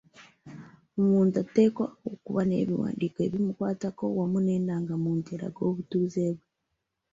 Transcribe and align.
Omuntu 1.01 1.35
ateekwa 1.43 1.85
okuba 2.11 2.41
n’ebiwandiiko 2.45 3.19
ebimukwatako 3.27 4.03
wamu 4.17 4.39
n’endagamuntu 4.41 5.27
eraga 5.35 5.61
obutuuze 5.69 6.23
bwe. 6.35 6.45